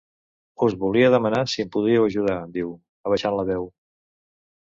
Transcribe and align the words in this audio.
Us 0.67 0.75
volia 0.83 1.09
demanar 1.15 1.41
si 1.51 1.65
em 1.65 1.69
podríeu 1.75 2.07
ajudar 2.07 2.39
—diu, 2.55 2.71
abaixant 3.11 3.39
la 3.41 3.47
veu. 3.53 3.69